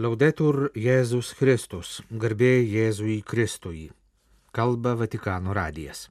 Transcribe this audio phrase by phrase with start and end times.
[0.00, 3.90] Laudetur Jėzus Kristus, garbė Jėzui Kristui.
[4.56, 6.06] Kalba Vatikano radijas.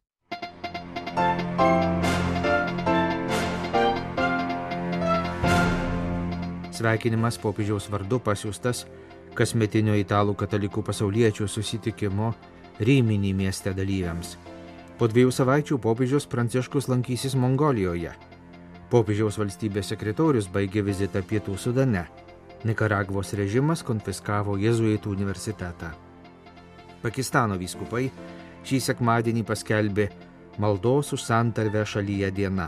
[6.69, 8.83] Sveikinimas popiežiaus vardu pasiūstas
[9.33, 12.35] kasmetinio italų katalikų pasauliečių susitikimo
[12.77, 14.37] Ryminį mieste dalyviams.
[15.01, 18.13] Po dviejų savaičių popiežius Pranciškus lankysis Mongolijoje.
[18.93, 22.05] Popiežiaus valstybės sekretorius baigė vizitą Pietų Sudane
[22.67, 25.93] Nikaragvos režimas konfiskavo Jėzuitų universitetą.
[26.99, 28.09] Pakistano vyskupai
[28.67, 30.09] šį sekmadienį paskelbė
[30.59, 32.67] maldos už santarvę šalyje diena.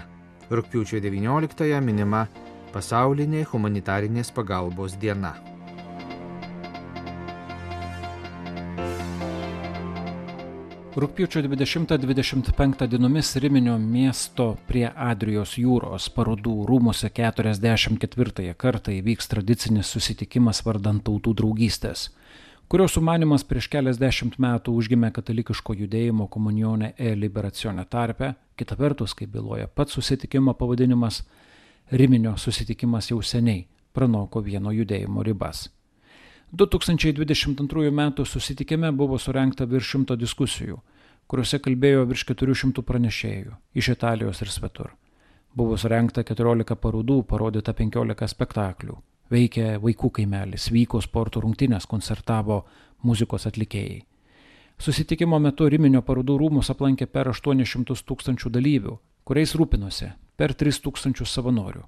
[0.51, 2.25] Rūpiučio 19-ąją minima
[2.71, 5.35] pasaulinė humanitarinės pagalbos diena.
[10.91, 20.59] Rūpiučio 20-25 dienomis Riminio miesto prie Adrijos jūros parodų rūmose 44 kartą įvyks tradicinis susitikimas
[20.67, 22.09] vardant tautų draugystės,
[22.67, 29.31] kurio sumanimas prieš keliasdešimt metų užgimė katalikiško judėjimo komunionė e liberacione tarpe, kita vertus, kaip
[29.31, 31.23] byloja pats susitikimo pavadinimas,
[31.91, 33.63] Riminio susitikimas jau seniai
[33.95, 35.69] pranoko vieno judėjimo ribas.
[36.51, 38.25] 2022 m.
[38.25, 40.81] susitikime buvo surenkta virš šimto diskusijų,
[41.31, 44.89] kuriuose kalbėjo virš 400 pranešėjų iš Italijos ir svetur.
[45.55, 48.99] Buvo surenkta 14 parodų, parodyta 15 spektaklių.
[49.31, 52.67] Veikė vaikų kaimelis, vyko sporto rungtynės, koncertavo
[53.07, 54.03] muzikos atlikėjai.
[54.75, 61.31] Susitikimo metu Riminio parodų rūmus aplankė per 800 tūkstančių dalyvių, kuriais rūpinosi per 3 tūkstančius
[61.31, 61.87] savanorių.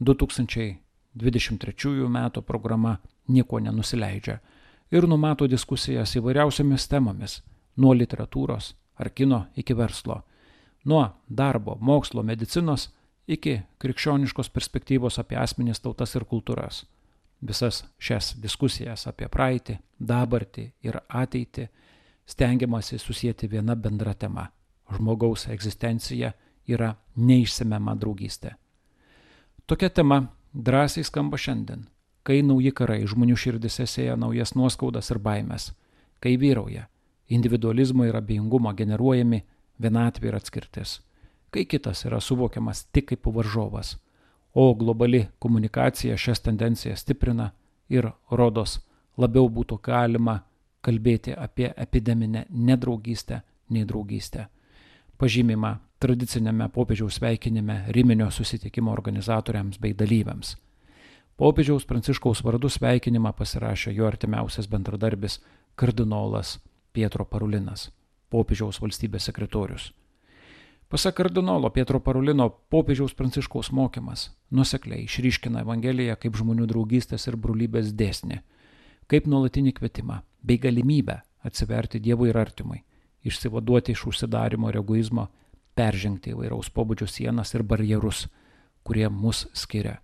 [0.00, 2.18] 2023 m.
[2.40, 2.96] programa
[3.28, 4.38] nieko nenusileidžia
[4.90, 7.42] ir numato diskusijas įvairiausiamis temomis-
[7.80, 10.22] nuo literatūros ar kino iki verslo,
[10.84, 12.88] nuo darbo, mokslo, medicinos
[13.28, 16.84] iki krikščioniškos perspektyvos apie asmenys tautas ir kultūras.
[17.40, 21.68] Visas šias diskusijas apie praeitį, dabartį ir ateitį
[22.26, 24.48] stengiamasi susijęti viena bendra tema-
[24.96, 26.32] žmogaus egzistencija
[26.66, 28.54] yra neišsemiama draugystė.
[29.66, 31.86] Tokia tema drąsiai skamba šiandien,
[32.28, 35.70] kai nauji karai žmonių širdise sėja naujas nuoskaudas ir baimės,
[36.20, 36.84] kai vyrauja
[37.32, 39.38] individualizmo ir abejingumo generuojami
[39.80, 40.98] vienatvė ir atskirtis,
[41.50, 43.94] kai kitas yra suvokiamas tik kaip varžovas,
[44.52, 47.50] o globali komunikacija šias tendencijas stiprina
[47.88, 48.78] ir rodos
[49.16, 50.42] labiau būtų galima
[50.84, 53.40] kalbėti apie epideminę nedraugystę
[53.72, 54.48] nei draugystę.
[55.18, 60.56] Pažymima tradicinėme popiežiaus sveikinime Riminio susitikimo organizatoriams bei dalyviams.
[61.38, 65.36] Popiežiaus Pranciškaus vardu sveikinimą pasirašė jo artimiausias bendradarbis
[65.78, 66.56] kardinolas
[66.90, 67.92] Pietro Parulinas,
[68.26, 69.92] popiežiaus valstybės sekretorius.
[70.90, 77.94] Pasak kardinolo Pietro Parulino, popiežiaus Pranciškaus mokymas nusekliai išryškina Evangeliją kaip žmonių draugystės ir brolybės
[77.94, 78.40] dėsnį,
[79.06, 82.82] kaip nuolatinį kvietimą bei galimybę atsiverti Dievui ir artimui,
[83.22, 85.28] išsivaduoti iš užsidarimo ir egoizmo
[85.78, 88.26] peržengti įvairaus pobūdžio sienas ir barjerus,
[88.82, 90.00] kurie mus skiria.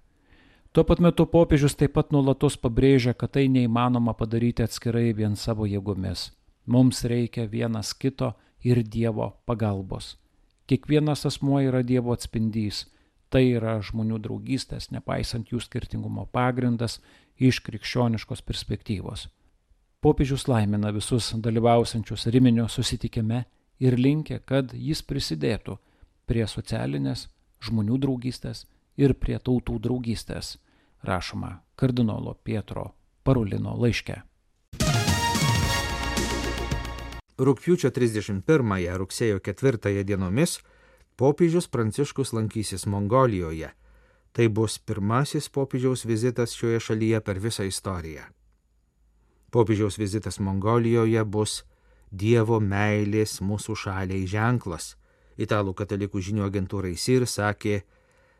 [0.74, 5.68] Tuo pat metu popiežius taip pat nuolatos pabrėžia, kad tai neįmanoma padaryti atskirai vien savo
[5.70, 6.32] jėgomis.
[6.66, 8.32] Mums reikia vienas kito
[8.66, 10.16] ir Dievo pagalbos.
[10.66, 12.88] Kiekvienas asmuo yra Dievo atspindys.
[13.30, 16.98] Tai yra žmonių draugystės, nepaisant jų skirtingumo pagrindas
[17.38, 19.28] iš krikščioniškos perspektyvos.
[20.02, 23.44] Popiežius laimina visus dalyvausiančius Riminio susitikime
[23.78, 25.78] ir linkia, kad jis prisidėtų
[26.26, 27.28] prie socialinės,
[27.62, 28.66] žmonių draugystės
[28.96, 30.58] ir prie tautų draugystės,
[31.02, 32.92] rašoma kardinolo Pietro
[33.24, 34.20] Parulino laiške.
[37.34, 40.60] Rūpiučio 31-ąją rugsėjo 4-ąją dienomis
[41.16, 43.72] popiežius Pranciškus lankysis Mongolijoje.
[44.34, 48.22] Tai bus pirmasis popiežiaus vizitas šioje šalyje per visą istoriją.
[49.50, 51.62] Popiežiaus vizitas Mongolijoje bus
[52.10, 54.94] Dievo meilės mūsų šaliai ženklas.
[55.38, 57.80] Italų katalikų žinių agentūrai SIR sakė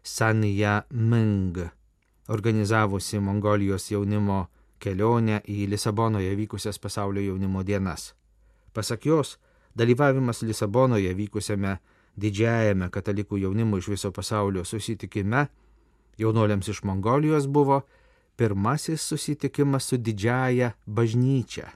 [0.04, 1.58] Sanja Ming,
[2.28, 4.44] organizavusi Mongolijos jaunimo
[4.78, 8.12] kelionę į Lisabonoje vykusias pasaulio jaunimo dienas.
[8.72, 9.38] Pasak jos,
[9.74, 11.78] dalyvavimas Lisabonoje vykusiame
[12.20, 15.46] didžiajame katalikų jaunimo iš viso pasaulio susitikime
[16.18, 17.80] jaunoliams iš Mongolijos buvo
[18.36, 21.72] pirmasis susitikimas su didžiaja bažnyčia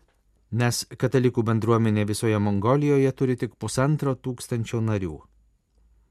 [0.50, 5.18] nes katalikų bendruomenė visoje Mongolijoje turi tik pusantro tūkstančio narių.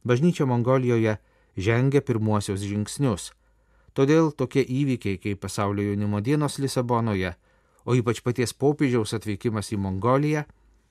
[0.06, 1.18] Bažnyčia Mongolijoje
[1.58, 3.32] žengia pirmuosius žingsnius,
[3.98, 7.34] todėl tokie įvykiai kaip pasaulio jaunimo dienos Lisabonoje,
[7.86, 10.46] o ypač paties popiežiaus atvykimas į Mongoliją,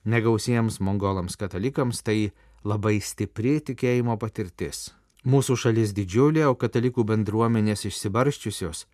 [0.07, 2.31] negausiems mongolams katalikams tai
[2.63, 4.91] labai stipri tikėjimo patirtis.
[5.27, 8.85] Mūsų šalis didžiulė, o katalikų bendruomenės išsibarščiusios,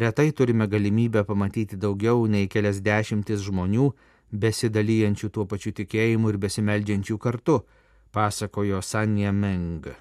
[0.00, 3.90] retai turime galimybę pamatyti daugiau nei kelias dešimtis žmonių,
[4.32, 7.60] besidalyjančių tuo pačiu tikėjimu ir besimeldžiančių kartu,
[8.16, 9.92] pasakojo Sanja Meng.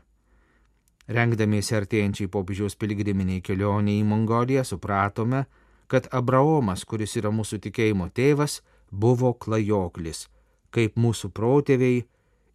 [1.07, 5.44] Rengdamiesi artėjančiai popiežiaus piligriminiai kelionė į Mongoliją, supratome,
[5.91, 10.27] kad Abraomas, kuris yra mūsų tikėjimo tėvas, buvo klajoklis,
[10.71, 12.03] kaip mūsų protėviai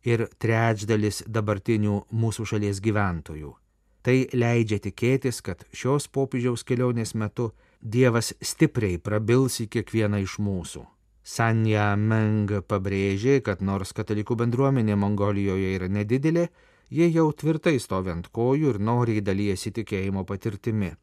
[0.09, 3.55] ir trečdalis dabartinių mūsų šalies gyventojų.
[4.03, 10.81] Tai leidžia tikėtis, kad šios popiežiaus kelionės metu Dievas stipriai prabils į kiekvieną iš mūsų.
[11.23, 16.49] Sanja Meng pabrėžė, kad nors katalikų bendruomenė Mongolijoje yra nedidelė,
[16.91, 20.95] jie jau tvirtai stovi ant kojų ir noriai dalyjasi tikėjimo patirtimi.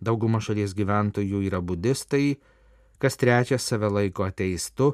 [0.00, 2.38] Dauguma šalies gyventojų yra budistai,
[2.98, 4.92] kas trečias save laiko ateistu,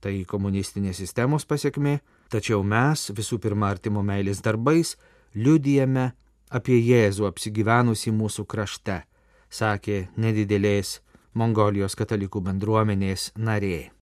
[0.00, 1.98] tai komunistinės sistemos pasiekmi,
[2.32, 4.94] tačiau mes visų pirma artimo meilės darbais
[5.34, 6.12] liudijame
[6.48, 9.02] apie Jėzų apsigyvenusi mūsų krašte,
[9.50, 10.98] sakė nedidelės
[11.38, 13.97] Mongolijos katalikų bendruomenės narė.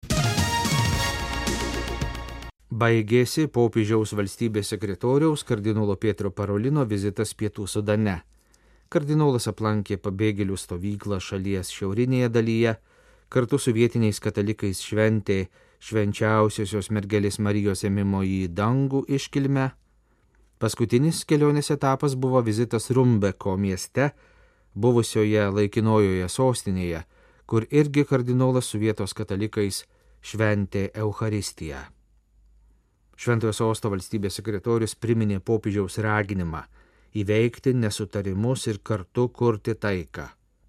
[2.77, 8.19] Baigėsi popiežiaus valstybės sekretoriaus kardinolo Pietro Parolino vizitas Pietų Sudane.
[8.93, 12.77] Kardinolas aplankė pabėgėlių stovyklą šalies šiaurinėje dalyje,
[13.33, 15.47] kartu su vietiniais katalikais šventė
[15.81, 19.71] švenčiausiosios mergelės Marijos ėmimo į dangų iškilmę
[20.57, 24.07] Paskutinis kelionės etapas buvo vizitas Rumbeko mieste,
[24.73, 27.03] buvusioje laikinojoje sostinėje,
[27.45, 29.83] kur irgi kardinolas su vietos katalikais
[30.25, 31.83] šventė Euharistiją.
[33.17, 36.65] Šventojo sosto valstybės sekretorius priminė popiežiaus raginimą
[37.17, 40.27] įveikti nesutarimus ir kartu kurti taiką.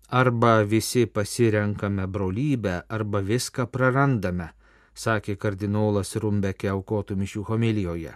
[0.10, 4.54] Arba visi pasirenkame brolybę, arba viską prarandame,
[4.96, 8.14] sakė kardinolas Rumbeke aukotų mišių homilijoje.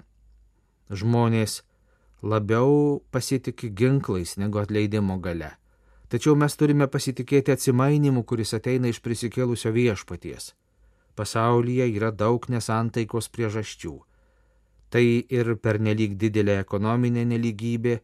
[0.91, 1.61] Žmonės
[2.23, 5.57] labiau pasitikė ginklais negu atleidimo gale.
[6.11, 10.53] Tačiau mes turime pasitikėti atsimainimu, kuris ateina iš prisikėlusio viešpaties.
[11.15, 13.93] Pasaulyje yra daug nesantaikos priežasčių.
[14.91, 18.01] Tai ir pernelyg didelė ekonominė neligybė,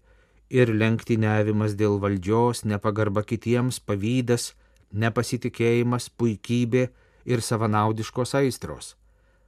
[0.49, 4.53] ir lenktyniavimas dėl valdžios, nepagarba kitiems, pavydas,
[4.91, 6.87] nepasitikėjimas, puikybė
[7.27, 8.95] ir savanaudiškos aistros.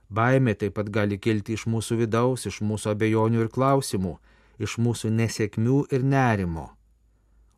[0.10, 4.18] Baimė taip pat gali kilti iš mūsų vidaus, iš mūsų abejonių ir klausimų,
[4.60, 6.72] iš mūsų nesėkmių ir nerimo,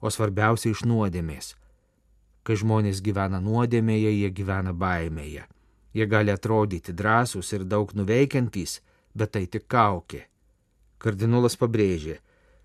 [0.02, 1.56] o svarbiausia iš nuodėmės.
[2.44, 5.46] Kai žmonės gyvena nuodėmėje, jie gyvena baimėje.
[5.94, 8.80] Jie gali atrodyti drąsūs ir daug nuveikiantys,
[9.16, 10.26] bet tai tik kaukė.
[11.02, 12.20] Kardinolas pabrėžė,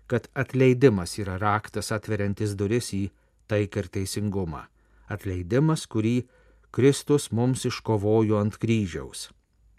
[0.07, 3.07] kad atleidimas yra raktas atveriantis duris į
[3.51, 4.67] taiką ir teisingumą.
[5.09, 6.27] Atleidimas, kurį
[6.71, 9.29] Kristus mums iškovojo ant kryžiaus.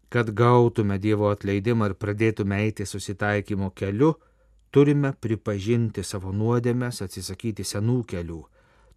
[0.09, 4.15] Kad gautume Dievo atleidimą ir pradėtume eiti susitaikymo keliu,
[4.73, 8.41] turime pripažinti savo nuodėmės, atsisakyti senų kelių,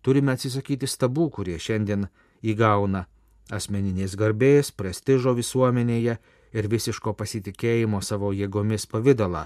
[0.01, 2.07] turime atsisakyti stabų, kurie šiandien
[2.41, 3.05] įgauna
[3.51, 6.17] asmeninės garbės, prestižo visuomenėje
[6.53, 9.45] ir visiško pasitikėjimo savo jėgomis pavydalą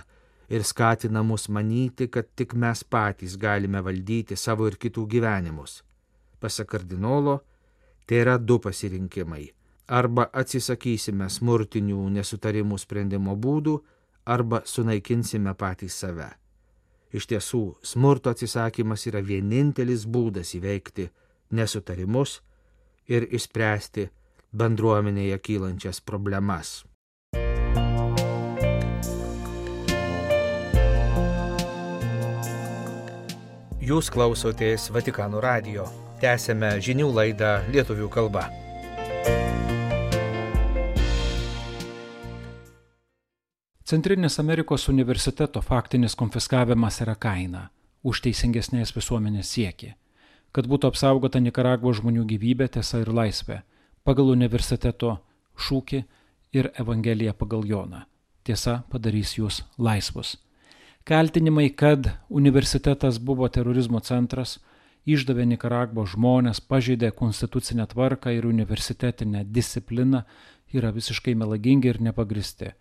[0.49, 5.81] ir skatina mus manyti, kad tik mes patys galime valdyti savo ir kitų gyvenimus.
[6.39, 7.39] Pasak kardinolo,
[8.05, 9.45] tai yra du pasirinkimai
[9.87, 13.75] arba atsisakysime smurtinių nesutarimų sprendimo būdų,
[14.25, 16.31] arba sunaikinsime patys save.
[17.13, 21.07] Iš tiesų, smurto atsisakymas yra vienintelis būdas įveikti
[21.55, 22.41] nesutarimus
[23.07, 24.09] ir išspręsti
[24.51, 26.83] bendruomenėje kylančias problemas.
[33.85, 35.83] Jūs klausotės Vatikano radio.
[36.17, 38.47] Tęsėme žinių laidą lietuvių kalba.
[43.85, 47.67] Centrinės Amerikos universiteto faktinis konfiskavimas yra kaina
[48.01, 49.91] už teisingesnės visuomenės siekį,
[50.49, 53.59] kad būtų apsaugota Nikaragvo žmonių gyvybė, tiesa ir laisvė,
[54.01, 55.19] pagal universiteto
[55.67, 56.01] šūkį
[56.57, 58.01] ir Evangeliją pagal Joną.
[58.41, 60.39] Tiesa padarys jūs laisvus.
[61.05, 64.57] Kaltinimai, kad universitetas buvo terorizmo centras,
[65.05, 70.23] išdavė Nikaragvo žmonės, pažeidė konstitucinę tvarką ir universitetinę discipliną,
[70.73, 72.73] yra visiškai melagingi ir nepagristi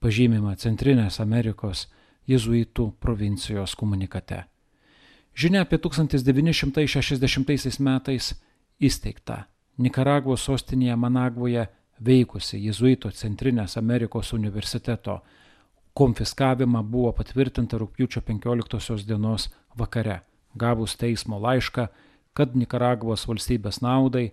[0.00, 1.88] pažymima Centrinės Amerikos
[2.28, 4.44] jezuitų provincijos komunikate.
[5.36, 8.34] Žinia apie 1960 metais
[8.80, 9.44] įsteigta
[9.80, 11.66] Nikaragvos sostinėje Managvoje
[12.00, 15.20] veikusi jezuito Centrinės Amerikos universiteto
[16.00, 20.20] konfiskavimą buvo patvirtinta rūpjūčio 15 dienos vakare,
[20.56, 21.86] gavus teismo laišką,
[22.32, 24.30] kad Nikaragvos valstybės naudai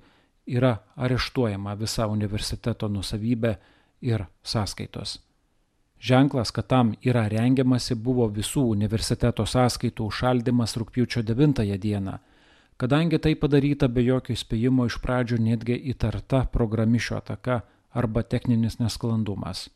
[0.47, 3.57] yra areštuojama visa universiteto nusavybė
[4.01, 5.17] ir sąskaitos.
[5.99, 12.19] Ženklas, kad tam yra rengiamasi, buvo visų universiteto sąskaitų užšaldimas rūpjūčio 9 dieną.
[12.77, 19.69] kadangi tai padaryta be jokio įspėjimo iš pradžių netgi įtarta programišio ataka arba techninis nesklandumas.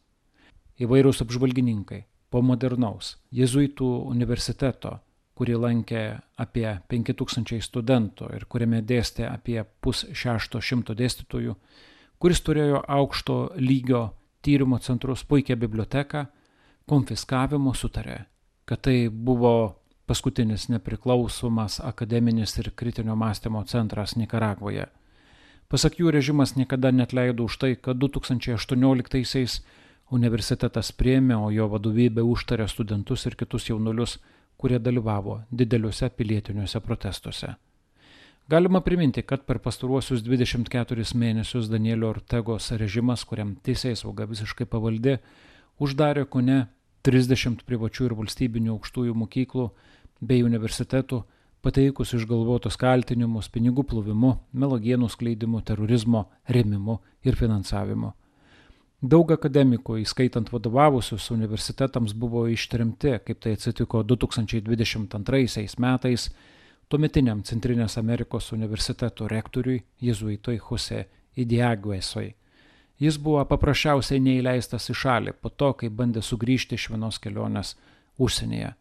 [0.82, 4.98] Įvairūs apžvalgininkai po modernaus Jėzuitų universiteto,
[5.38, 6.04] kurį lankė
[6.42, 11.56] apie 5000 studentų ir kuriame dėstė apie pus šešto šimto dėstytojų,
[12.22, 14.12] kuris turėjo aukšto lygio
[14.42, 16.26] tyrimo centrus, puikią biblioteką,
[16.90, 18.24] konfiskavimo sutarė,
[18.66, 19.54] kad tai buvo
[20.10, 24.88] paskutinis nepriklausomas akademinis ir kritinio mąstymo centras Nikaragvoje.
[25.72, 29.62] Pasak jų režimas niekada net leido už tai, kad 2018-aisiais
[30.12, 34.18] universitetas priemė, o jo vadovybė užtarė studentus ir kitus jaunulius,
[34.62, 37.56] kurie dalyvavo dideliuose pilietiniuose protestuose.
[38.52, 45.18] Galima priminti, kad per pastaruosius 24 mėnesius Danielio Ortegos režimas, kuriam teisėjai sauga visiškai pavaldi,
[45.80, 46.66] uždarė kone
[47.08, 49.70] 30 privačių ir valstybinių aukštųjų mokyklų
[50.22, 51.22] bei universitetų,
[51.64, 58.12] pateikus išgalvotus kaltinimus pinigų plovimu, melogienų skleidimu, terorizmo remimu ir finansavimu.
[59.02, 66.28] Daug akademikų, įskaitant vadovavusius universitetams, buvo ištrimti, kaip tai atsitiko 2022 metais
[66.88, 72.28] tuometiniam Centrinės Amerikos universiteto rektoriui jėzuitui Jose Idiaguesoj.
[73.02, 77.74] Jis buvo paprasčiausiai neįleistas į šalį po to, kai bandė sugrįžti iš vienos kelionės
[78.22, 78.76] užsienyje.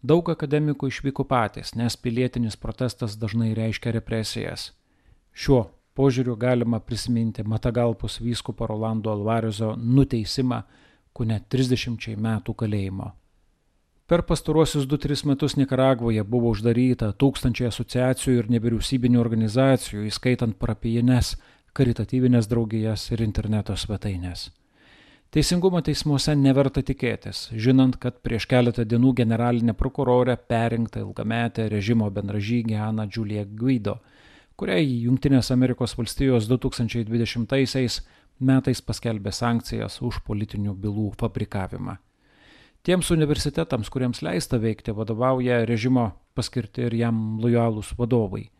[0.00, 4.70] Daug akademikų išvyko patys, nes pilietinis protestas dažnai reiškia represijas.
[5.34, 5.64] Šiuo
[6.00, 10.62] požiūriu galima prisiminti Matagalpus vyskupo Rolando Alvarezo nuteisimą
[11.12, 13.10] kune 30 metų kalėjimo.
[14.10, 21.36] Per pastaruosius 2-3 metus Nikaragvoje buvo uždaryta tūkstančiai asociacijų ir nevyriausybinių organizacijų, įskaitant parapijines,
[21.78, 24.48] karitatyvinės draugijas ir interneto svetainės.
[25.30, 32.80] Teisingumo teismuose neverta tikėtis, žinant, kad prieš keletą dienų generalinė prokurorė perinkta ilgametė režimo bendražygė
[32.88, 34.00] Ana Julia Guido
[34.60, 38.02] kuriai Junktinės Amerikos valstijos 2020
[38.44, 41.94] metais paskelbė sankcijas už politinių bylų fabrikavimą.
[42.84, 48.50] Tiems universitetams, kuriems leista veikti, vadovauja režimo paskirti ir jam lojalūs vadovai.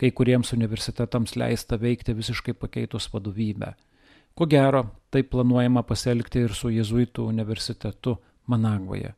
[0.00, 3.74] Kai kuriems universitetams leista veikti visiškai pakeitus vadovybę.
[4.32, 8.16] Ko gero, tai planuojama pasielgti ir su Jėzuitų universitetu
[8.48, 9.12] Managvoje.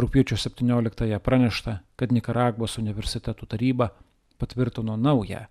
[0.00, 3.92] Rūpiučio 17-ąją pranešta, kad Nikaragvos universitetų taryba
[4.40, 5.44] patvirtino naują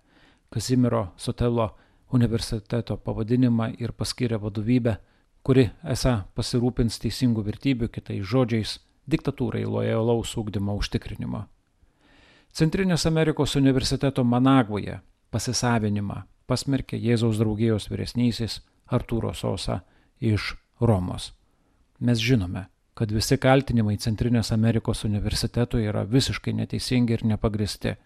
[0.54, 1.72] Kazimiero Sotelo
[2.14, 4.92] universiteto pavadinimą ir paskyrė vadovybę,
[5.42, 8.76] kuri esą pasirūpins teisingų vertybių kitais žodžiais
[9.10, 11.42] diktatūrai lojalaus ūkdymo užtikrinimo.
[12.54, 15.00] Centrinės Amerikos universiteto Managvoje
[15.34, 19.80] pasisavinimą pasmerkė Jėzaus draugijos vyresnysis Artūro Sosa
[20.20, 21.32] iš Romos.
[21.98, 27.96] Mes žinome, kad visi kaltinimai Centrinės Amerikos universitetui yra visiškai neteisingi ir nepagristi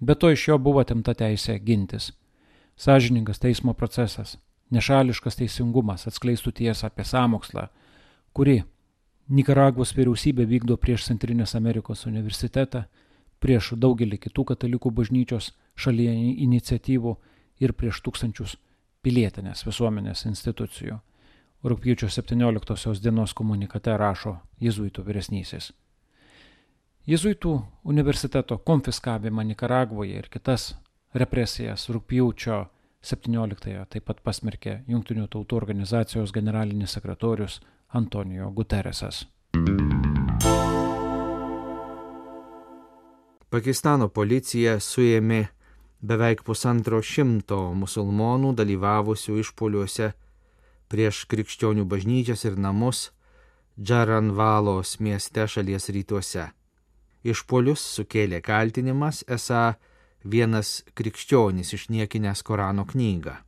[0.00, 2.12] Be to iš jo buvo atimta teisė gintis.
[2.76, 4.36] Sažiningas teismo procesas,
[4.74, 7.68] nešališkas teisingumas atskleistų tiesą apie samokslą,
[8.32, 8.62] kuri
[9.28, 12.82] Nikaragvos vyriausybė vykdo prieš Centrinės Amerikos universitetą,
[13.40, 16.12] prieš daugelį kitų katalikų bažnyčios šalyje
[16.44, 17.14] iniciatyvų
[17.64, 18.58] ir prieš tūkstančius
[19.04, 20.98] pilietinės visuomenės institucijų.
[21.64, 25.72] Rūpjūčio 17 dienos komunikate rašo Jėzuitų vyresnysis.
[27.04, 27.50] Jėzuitų
[27.84, 30.70] universiteto konfiskavimą Nikaragvoje ir kitas
[31.12, 32.62] represijas rūpjūčio
[33.04, 37.58] 17-ąją taip pat pasmerkė Junktinių tautų organizacijos generalinis sekretorius
[37.92, 39.26] Antonijo Guterresas.
[43.52, 45.42] Pakistano policija suėmė
[46.00, 50.14] beveik pusantro šimto musulmonų dalyvavusių išpoliuose
[50.88, 53.10] prieš krikščionių bažnyčias ir namus
[53.76, 56.48] Džaranvalos mieste šalies rytuose.
[57.24, 59.74] Išpolius sukėlė kaltinimas, esą
[60.28, 63.38] vienas krikščionis išniekinęs Korano knygą.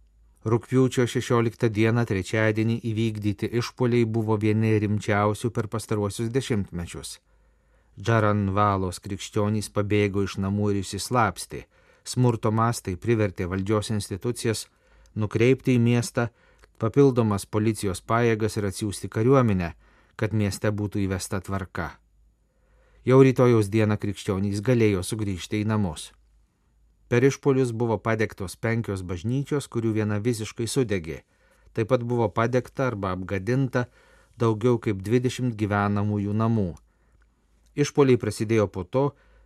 [0.46, 7.18] Rūpiučio 16 dieną trečiadienį įvykdyti išpoliai buvo vieni rimčiausių per pastaruosius dešimtmečius.
[8.00, 11.64] Džaranvalos krikščionys pabėgo iš namų ir įsislapsti.
[12.06, 14.66] Smurto mastai privertė valdžios institucijas
[15.16, 16.28] nukreipti į miestą
[16.78, 19.72] papildomas policijos pajėgas ir atsiųsti kariuomenę,
[20.16, 21.90] kad mieste būtų įvesta tvarka.
[23.06, 26.08] Jau rytojaus dieną krikščionys galėjo sugrįžti į namus.
[27.06, 31.20] Per išpolius buvo padegtos penkios bažnyčios, kurių viena visiškai sudegė.
[31.70, 33.84] Taip pat buvo padegta arba apgadinta
[34.42, 36.72] daugiau kaip 20 gyvenamųjų namų.
[37.78, 39.04] Išpoliai prasidėjo po to,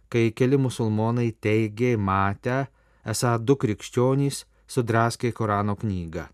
[0.09, 2.63] kai keli musulmonai teigė matę,
[3.05, 6.31] esą du krikščionys sudraskė Korano knygą.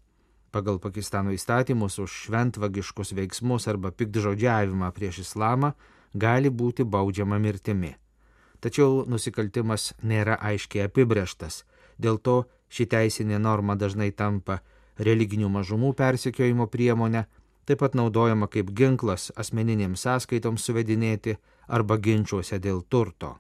[0.55, 5.75] Pagal Pakistano įstatymus už šventvagiškus veiksmus arba pikdžodžiavimą prieš islamą
[6.17, 7.95] gali būti baudžiama mirtimi.
[8.61, 11.65] Tačiau nusikaltimas nėra aiškiai apibrieštas,
[11.99, 12.37] dėl to
[12.69, 14.61] ši teisinė norma dažnai tampa
[14.99, 17.27] religinių mažumų persekiojimo priemonė,
[17.67, 21.37] taip pat naudojama kaip ginklas asmeninėms sąskaitoms suvedinėti
[21.69, 23.37] arba ginčiuose dėl turto.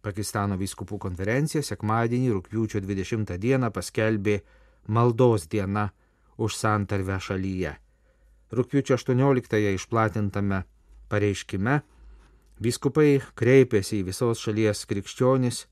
[0.00, 4.38] Pakistano vyskupų konferencija sekmadienį rūpjūčio 20 dieną paskelbė
[4.88, 5.90] maldos diena
[6.40, 7.74] už santarvę šalyje.
[8.56, 10.62] Rūpjūčio 18-ąją išplatintame
[11.10, 11.80] pareiškime
[12.62, 15.64] vyskupai kreipėsi į visos šalies krikščionis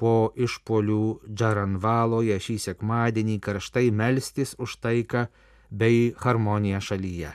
[0.00, 5.26] po išpolių Džaranvaloje šį sekmadienį karštai melstis už taiką
[5.70, 7.34] bei harmoniją šalyje.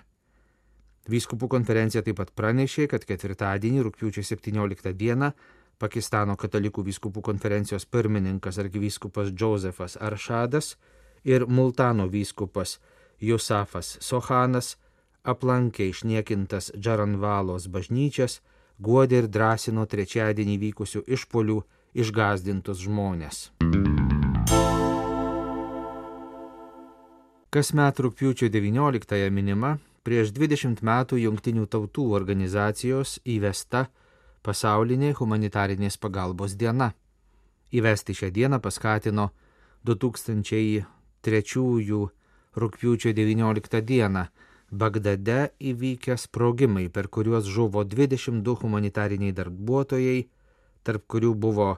[1.05, 5.31] Vyskupų konferencija taip pat pranešė, kad ketvirtadienį, rūpiučio 17 dieną,
[5.75, 10.77] Pakistano katalikų vyskupų konferencijos pirmininkas arkivyskupas Josefas Aršadas
[11.27, 12.77] ir Multano vyskupas
[13.19, 14.77] Jusafas Sohanas
[15.25, 18.41] aplankė išniekintas Džaranvalos bažnyčias,
[18.79, 21.57] guodė ir drąsino trečiadienį vykusių išpolių
[21.95, 23.51] išgazdintus žmonės.
[27.55, 33.85] Kasmet rūpiučio 19-ąją minima prieš 20 metų Junktinių tautų organizacijos įvesta
[34.43, 36.91] pasaulinė humanitarinės pagalbos diena.
[37.71, 39.29] Įvesti šią dieną paskatino
[39.87, 40.83] 2003
[42.55, 44.25] rūpiučio 19 dieną
[44.71, 50.25] Bagdade įvykę sprogimai, per kuriuos žuvo 22 humanitariniai darbuotojai,
[50.83, 51.75] tarp kurių buvo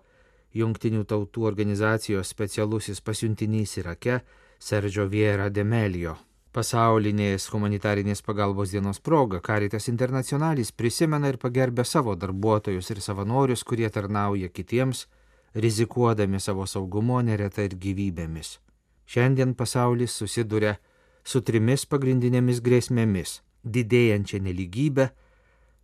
[0.58, 4.22] Junktinių tautų organizacijos specialusis pasiuntinys Irake
[4.58, 6.16] Sergio Viera Demelio.
[6.56, 13.90] Pasaulinės humanitarinės pagalbos dienos proga Karitas Internacionalis prisimena ir pagerbė savo darbuotojus ir savanorius, kurie
[13.94, 15.06] tarnauja kitiems,
[15.54, 18.58] rizikuodami savo saugumo neretai ir gyvybėmis.
[19.06, 20.78] Šiandien pasaulis susiduria
[21.28, 23.42] su trimis pagrindinėmis grėsmėmis-
[23.76, 25.10] didėjančia neligybė,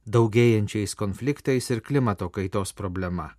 [0.08, 3.34] daugėjančiais konfliktais ir klimato kaitos problema.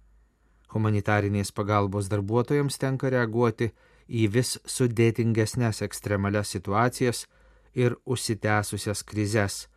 [0.75, 3.71] Humanitarinės pagalbos darbuotojams tenka reaguoti
[4.09, 7.27] į vis sudėtingesnės ekstremalias situacijas
[7.75, 9.69] ir užsitęsusias krizes,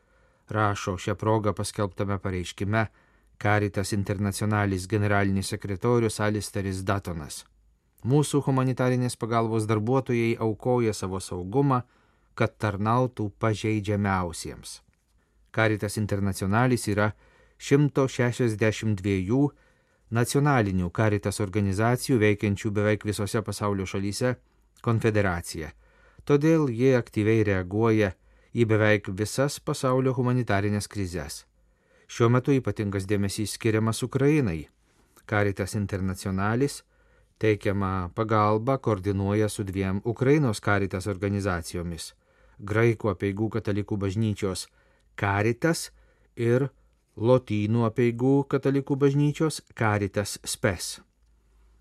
[0.49, 2.87] rašo šią progą paskelbtame pareiškime
[3.39, 7.45] Caritas Internacionalis generalinis sekretorius Alisteris Datonas.
[8.03, 11.83] Mūsų humanitarinės pagalbos darbuotojai aukoja savo saugumą,
[12.37, 14.81] kad tarnautų pažeidžiamiausiems.
[15.55, 17.11] Caritas Internacionalis yra
[17.57, 19.49] 162
[20.13, 24.35] nacionalinių karitas organizacijų veikiančių beveik visose pasaulio šalyse
[24.85, 25.71] konfederacija.
[26.27, 28.13] Todėl jie aktyviai reaguoja
[28.53, 31.45] į beveik visas pasaulio humanitarinės krizės.
[32.07, 34.67] Šiuo metu ypatingas dėmesys skiriamas Ukrainai.
[35.27, 36.83] Karitas Internacionalis
[37.39, 42.13] teikiamą pagalbą koordinuoja su dviem Ukrainos karitas organizacijomis-
[42.59, 44.67] Graikų apieigų katalikų bažnyčios
[45.15, 45.91] Karitas
[46.35, 46.69] ir
[47.17, 50.99] Lotynų apieigų katalikų bažnyčios Caritas Spes.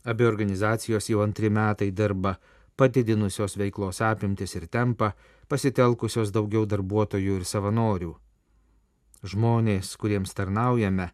[0.05, 2.37] Abi organizacijos jau antri metai dirba
[2.77, 5.12] padidinusios veiklos apimtis ir tempą,
[5.49, 8.12] pasitelkusios daugiau darbuotojų ir savanorių.
[9.27, 11.11] Žmonės, kuriems tarnaujame,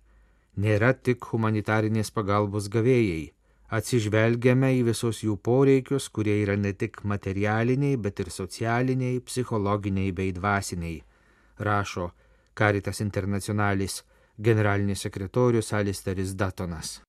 [0.57, 3.33] nėra tik humanitarinės pagalbos gavėjai.
[3.72, 10.35] Atsižvelgiame į visus jų poreikius, kurie yra ne tik materialiniai, bet ir socialiniai, psichologiniai bei
[10.37, 10.98] dvasiniai,
[11.56, 12.11] rašo
[12.52, 14.02] Caritas Internacionalis
[14.37, 17.00] generalinis sekretorius Alisteris Datonas.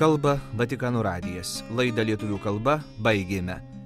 [0.00, 1.60] Kalba Vatikano radijas.
[1.76, 3.71] Laidą lietuvių kalba baigėme.